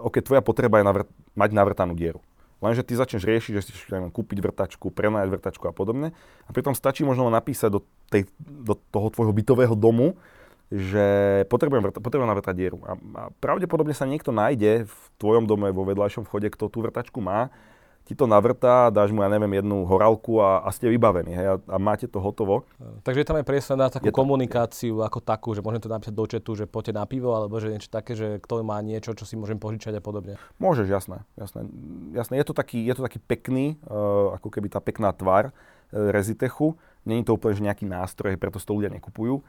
[0.06, 2.22] ok, tvoja potreba je navrt, mať navrtanú dieru.
[2.62, 6.14] Lenže ty začneš riešiť, že si neviem, kúpiť vrtačku, prenajať vrtačku a podobne.
[6.46, 7.82] A pritom stačí možno napísať do,
[8.14, 10.14] tej, do toho tvojho bytového domu,
[10.70, 12.78] že potrebujem, vrta, potrebujem navrtať dieru.
[12.86, 17.18] A, a pravdepodobne sa niekto nájde v tvojom dome, vo vedľajšom vchode, kto tú vrtačku
[17.18, 17.50] má
[18.06, 21.56] ti to navrtá, dáš mu, ja neviem, jednu horálku a, a ste vybavení hej, a,
[21.64, 22.66] a máte to hotovo.
[23.06, 25.90] Takže je tam aj priestor na takú je komunikáciu to, ako takú, že môžem to
[25.90, 29.14] napísať do četu, že poďte na pivo, alebo že niečo také, že kto má niečo,
[29.14, 30.36] čo si môžem požičať a podobne.
[30.58, 31.24] Môžeš, jasné.
[31.38, 31.70] jasné.
[32.12, 32.34] jasné.
[32.42, 35.54] Je, to taký, je to taký pekný, uh, ako keby tá pekná tvár uh,
[36.12, 36.76] Rezitechu.
[37.06, 39.42] Není to úplne že nejaký nástroj, preto to ľudia nekupujú.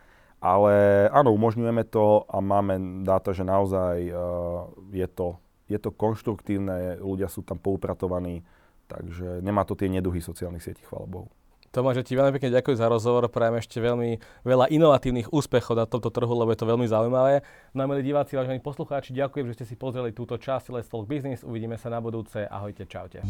[0.42, 5.38] Ale áno, umožňujeme to a máme dáta, že naozaj uh, je to
[5.72, 8.44] je to konštruktívne, ľudia sú tam poupratovaní,
[8.86, 11.28] takže nemá to tie neduhy sociálnych sietí, chvála Bohu.
[11.72, 16.12] Tomáš, ti veľmi pekne ďakujem za rozhovor, prajem ešte veľmi veľa inovatívnych úspechov na tomto
[16.12, 17.40] trhu, lebo je to veľmi zaujímavé.
[17.72, 21.08] No a milí diváci, vážení poslucháči, ďakujem, že ste si pozreli túto časť Let's Talk
[21.08, 21.40] Business.
[21.40, 22.44] Uvidíme sa na budúce.
[22.44, 23.24] Ahojte, čaute.